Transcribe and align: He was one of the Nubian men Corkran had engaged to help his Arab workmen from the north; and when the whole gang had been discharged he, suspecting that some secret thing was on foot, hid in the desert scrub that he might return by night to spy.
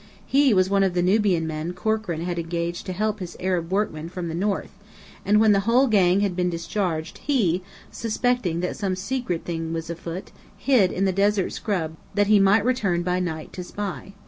He 0.25 0.51
was 0.51 0.67
one 0.67 0.81
of 0.81 0.95
the 0.95 1.03
Nubian 1.03 1.45
men 1.45 1.73
Corkran 1.73 2.21
had 2.21 2.39
engaged 2.39 2.87
to 2.87 2.91
help 2.91 3.19
his 3.19 3.37
Arab 3.39 3.71
workmen 3.71 4.09
from 4.09 4.29
the 4.29 4.33
north; 4.33 4.71
and 5.23 5.39
when 5.39 5.51
the 5.51 5.59
whole 5.69 5.85
gang 5.85 6.21
had 6.21 6.35
been 6.35 6.49
discharged 6.49 7.19
he, 7.19 7.61
suspecting 7.91 8.61
that 8.61 8.75
some 8.75 8.95
secret 8.95 9.45
thing 9.45 9.73
was 9.73 9.91
on 9.91 9.97
foot, 9.97 10.31
hid 10.57 10.91
in 10.91 11.05
the 11.05 11.13
desert 11.13 11.51
scrub 11.51 11.97
that 12.15 12.25
he 12.25 12.39
might 12.39 12.65
return 12.65 13.03
by 13.03 13.19
night 13.19 13.53
to 13.53 13.63
spy. 13.63 14.13